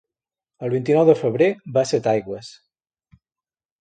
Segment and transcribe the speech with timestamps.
[0.67, 2.51] El vint-i-nou de febrer va a Setaigües.